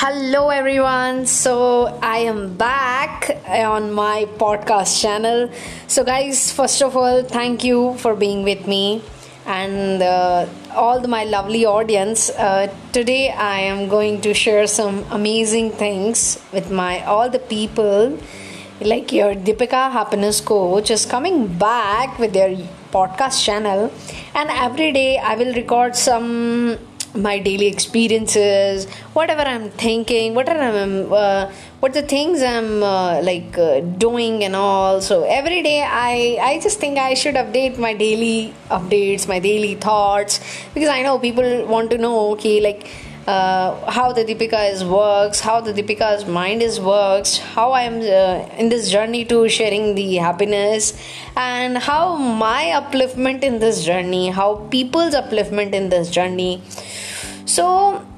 Hello, 0.00 0.50
everyone. 0.50 1.26
So, 1.26 1.86
I 2.00 2.18
am 2.18 2.56
back 2.56 3.30
on 3.48 3.92
my 3.92 4.26
podcast 4.38 5.02
channel. 5.02 5.50
So, 5.88 6.04
guys, 6.04 6.52
first 6.52 6.80
of 6.82 6.96
all, 6.96 7.24
thank 7.24 7.64
you 7.64 7.94
for 7.94 8.14
being 8.14 8.44
with 8.44 8.68
me 8.68 9.02
and 9.44 10.00
uh, 10.00 10.46
all 10.72 11.00
the, 11.00 11.08
my 11.08 11.24
lovely 11.24 11.66
audience. 11.66 12.30
Uh, 12.30 12.72
today, 12.92 13.30
I 13.30 13.58
am 13.58 13.88
going 13.88 14.20
to 14.20 14.34
share 14.34 14.68
some 14.68 15.04
amazing 15.10 15.72
things 15.72 16.40
with 16.52 16.70
my 16.70 17.04
all 17.04 17.28
the 17.28 17.40
people. 17.40 18.16
Like 18.80 19.10
your 19.10 19.34
Deepika 19.34 19.90
Happiness 19.90 20.40
Coach 20.40 20.92
is 20.92 21.06
coming 21.06 21.48
back 21.58 22.20
with 22.20 22.32
their 22.34 22.54
podcast 22.92 23.44
channel, 23.44 23.90
and 24.32 24.48
every 24.48 24.92
day 24.92 25.18
I 25.18 25.34
will 25.34 25.52
record 25.54 25.96
some 25.96 26.78
my 27.14 27.38
daily 27.38 27.66
experiences 27.66 28.86
whatever 29.14 29.42
i'm 29.42 29.70
thinking 29.70 30.34
whatever 30.34 30.60
i'm 30.60 31.12
uh, 31.12 31.50
what 31.80 31.92
the 31.94 32.02
things 32.02 32.42
i'm 32.42 32.82
uh, 32.82 33.22
like 33.22 33.56
uh, 33.56 33.80
doing 33.80 34.44
and 34.44 34.56
all. 34.56 35.00
So 35.00 35.22
every 35.24 35.62
day 35.62 35.82
i 35.82 36.38
i 36.40 36.60
just 36.60 36.80
think 36.80 36.98
i 36.98 37.14
should 37.14 37.34
update 37.34 37.78
my 37.78 37.94
daily 37.94 38.52
updates 38.70 39.28
my 39.28 39.38
daily 39.38 39.74
thoughts 39.74 40.40
because 40.74 40.88
i 40.88 41.02
know 41.02 41.18
people 41.18 41.66
want 41.66 41.90
to 41.90 41.98
know 41.98 42.32
okay 42.32 42.60
like 42.60 42.90
uh, 43.28 43.90
how 43.90 44.10
the 44.12 44.24
Deepika 44.24 44.72
is 44.72 44.82
works, 44.84 45.40
how 45.40 45.60
the 45.60 45.72
Deepika's 45.72 46.26
mind 46.26 46.62
is 46.62 46.80
works, 46.80 47.36
how 47.38 47.72
I 47.72 47.82
am 47.82 47.96
uh, 48.00 48.56
in 48.56 48.70
this 48.70 48.90
journey 48.90 49.24
to 49.26 49.48
sharing 49.48 49.94
the 49.94 50.14
happiness, 50.16 50.94
and 51.36 51.76
how 51.76 52.16
my 52.16 52.62
upliftment 52.80 53.42
in 53.42 53.58
this 53.58 53.84
journey, 53.84 54.30
how 54.30 54.48
people's 54.70 55.14
upliftment 55.14 55.74
in 55.74 55.90
this 55.90 56.10
journey. 56.10 56.62
So 57.44 57.66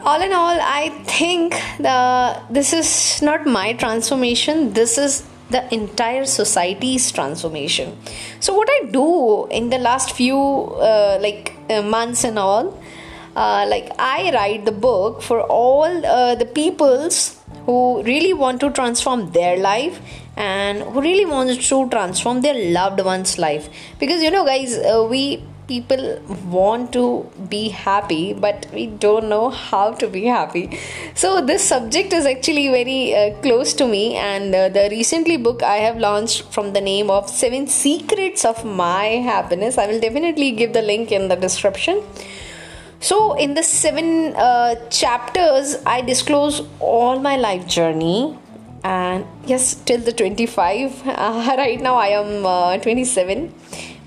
all 0.00 0.20
in 0.22 0.32
all, 0.32 0.58
I 0.60 0.88
think 1.04 1.54
the 1.78 2.42
this 2.50 2.72
is 2.72 3.22
not 3.22 3.46
my 3.46 3.72
transformation. 3.74 4.72
This 4.72 4.98
is 4.98 5.24
the 5.50 5.62
entire 5.72 6.24
society's 6.24 7.12
transformation. 7.12 7.96
So 8.40 8.54
what 8.54 8.68
I 8.68 8.90
do 8.90 9.46
in 9.46 9.70
the 9.70 9.78
last 9.78 10.16
few 10.16 10.36
uh, 10.36 11.18
like 11.20 11.54
uh, 11.70 11.82
months 11.82 12.24
and 12.24 12.38
all 12.40 12.76
uh, 13.36 13.66
like 13.68 13.90
I 13.98 14.32
write 14.32 14.64
the 14.64 14.72
book 14.72 15.22
for 15.22 15.42
all 15.42 16.06
uh, 16.06 16.34
the 16.34 16.46
peoples 16.46 17.38
who 17.66 18.02
really 18.02 18.32
want 18.32 18.60
to 18.60 18.70
transform 18.70 19.30
their 19.32 19.58
life 19.58 20.00
and 20.36 20.82
who 20.82 21.00
really 21.00 21.26
want 21.26 21.60
to 21.60 21.88
transform 21.90 22.40
their 22.40 22.72
loved 22.72 23.04
one's 23.04 23.38
life. 23.38 23.68
Because 23.98 24.22
you 24.22 24.30
know 24.30 24.44
guys 24.46 24.78
uh, 24.78 25.06
we 25.08 25.44
people 25.68 26.22
want 26.48 26.92
to 26.92 27.28
be 27.50 27.68
happy 27.68 28.32
but 28.32 28.66
we 28.72 28.86
don't 28.86 29.28
know 29.28 29.50
how 29.50 29.92
to 29.92 30.08
be 30.08 30.24
happy. 30.24 30.78
So 31.14 31.44
this 31.44 31.62
subject 31.62 32.14
is 32.14 32.24
actually 32.24 32.68
very 32.68 33.14
uh, 33.14 33.34
close 33.42 33.74
to 33.74 33.86
me 33.86 34.14
and 34.14 34.54
uh, 34.54 34.68
the 34.68 34.88
recently 34.90 35.36
book 35.36 35.64
i 35.64 35.76
have 35.78 35.98
launched 35.98 36.44
from 36.52 36.72
the 36.72 36.80
name 36.80 37.10
of 37.10 37.28
seven 37.28 37.66
secrets 37.66 38.44
of 38.44 38.64
my 38.64 39.06
happiness. 39.32 39.76
I 39.76 39.88
will 39.88 40.00
definitely 40.00 40.52
give 40.52 40.72
the 40.72 40.82
link 40.82 41.12
in 41.12 41.28
the 41.28 41.36
description 41.36 42.02
so, 43.00 43.34
in 43.34 43.54
the 43.54 43.62
seven 43.62 44.34
uh, 44.36 44.74
chapters, 44.88 45.76
I 45.84 46.00
disclose 46.00 46.62
all 46.80 47.20
my 47.20 47.36
life 47.36 47.66
journey, 47.66 48.38
and 48.82 49.26
yes, 49.44 49.74
till 49.74 50.00
the 50.00 50.12
25. 50.12 51.02
Uh, 51.16 51.54
right 51.58 51.80
now, 51.80 51.96
I 51.96 52.08
am 52.08 52.46
uh, 52.46 52.78
27, 52.78 53.52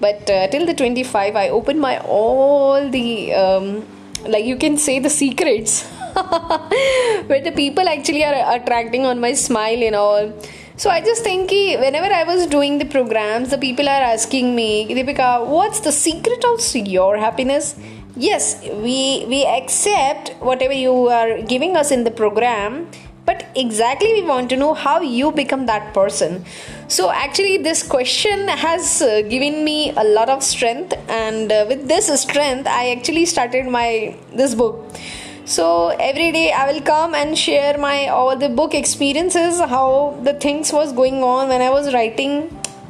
but 0.00 0.28
uh, 0.30 0.48
till 0.48 0.66
the 0.66 0.74
25, 0.74 1.36
I 1.36 1.48
open 1.50 1.78
my 1.78 1.98
all 2.00 2.88
the 2.88 3.34
um, 3.34 3.86
like 4.26 4.44
you 4.44 4.56
can 4.56 4.76
say 4.76 4.98
the 4.98 5.10
secrets 5.10 5.82
where 7.26 7.40
the 7.40 7.52
people 7.54 7.88
actually 7.88 8.24
are 8.24 8.56
attracting 8.56 9.04
on 9.04 9.20
my 9.20 9.32
smile 9.34 9.82
and 9.82 9.94
all. 9.94 10.32
So 10.78 10.90
I 10.90 11.00
just 11.00 11.24
think 11.24 11.50
whenever 11.50 12.06
I 12.06 12.24
was 12.24 12.46
doing 12.46 12.78
the 12.78 12.84
programs, 12.86 13.50
the 13.50 13.58
people 13.58 13.88
are 13.88 14.02
asking 14.14 14.54
me, 14.54 14.86
Deepika, 14.86 15.46
what's 15.46 15.80
the 15.80 15.90
secret 15.92 16.44
of 16.44 16.60
your 16.86 17.16
happiness? 17.18 17.74
yes 18.18 18.60
we 18.84 19.24
we 19.28 19.44
accept 19.46 20.30
whatever 20.40 20.72
you 20.72 20.92
are 21.08 21.40
giving 21.42 21.76
us 21.76 21.92
in 21.92 22.02
the 22.02 22.10
program 22.10 22.88
but 23.24 23.46
exactly 23.54 24.12
we 24.12 24.22
want 24.22 24.50
to 24.50 24.56
know 24.56 24.74
how 24.74 25.00
you 25.00 25.30
become 25.30 25.66
that 25.66 25.94
person 25.94 26.44
so 26.88 27.10
actually 27.10 27.58
this 27.58 27.86
question 27.86 28.48
has 28.48 29.00
uh, 29.02 29.22
given 29.28 29.62
me 29.64 29.92
a 29.96 30.02
lot 30.02 30.28
of 30.28 30.42
strength 30.42 30.94
and 31.08 31.52
uh, 31.52 31.64
with 31.68 31.86
this 31.86 32.08
strength 32.20 32.66
i 32.66 32.90
actually 32.90 33.24
started 33.24 33.66
my 33.66 34.16
this 34.32 34.54
book 34.56 34.84
so 35.56 35.66
every 36.10 36.30
day 36.38 36.46
i 36.52 36.70
will 36.70 36.80
come 36.82 37.14
and 37.14 37.38
share 37.46 37.76
my 37.78 38.08
all 38.08 38.36
the 38.36 38.48
book 38.60 38.74
experiences 38.74 39.60
how 39.74 39.88
the 40.22 40.34
things 40.46 40.72
was 40.72 40.92
going 40.92 41.22
on 41.34 41.48
when 41.48 41.62
i 41.62 41.70
was 41.70 41.92
writing 41.94 42.34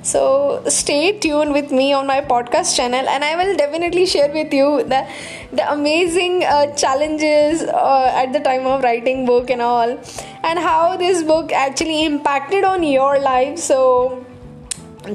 so 0.02 0.62
stay 0.68 1.18
tuned 1.18 1.52
with 1.52 1.72
me 1.72 1.92
on 1.92 2.06
my 2.06 2.20
podcast 2.20 2.76
channel, 2.76 3.06
and 3.08 3.24
I 3.24 3.36
will 3.36 3.56
definitely 3.56 4.06
share 4.06 4.32
with 4.32 4.54
you 4.54 4.84
the 4.84 5.06
the 5.52 5.70
amazing 5.72 6.44
uh, 6.44 6.72
challenges 6.76 7.62
uh, 7.62 8.12
at 8.14 8.32
the 8.32 8.40
time 8.40 8.66
of 8.66 8.82
writing 8.82 9.26
book 9.26 9.50
and 9.50 9.60
all, 9.60 9.98
and 10.44 10.58
how 10.58 10.96
this 10.96 11.22
book 11.22 11.52
actually 11.52 12.04
impacted 12.06 12.64
on 12.64 12.84
your 12.84 13.18
life. 13.18 13.58
So 13.58 14.24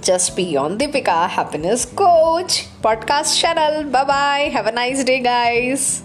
just 0.01 0.35
be 0.35 0.57
on 0.57 0.77
Deepika 0.77 1.29
Happiness 1.29 1.85
Coach 1.85 2.67
podcast 2.81 3.39
channel. 3.39 3.83
Bye 3.89 4.03
bye. 4.03 4.49
Have 4.53 4.67
a 4.67 4.71
nice 4.71 5.03
day, 5.03 5.21
guys. 5.21 6.03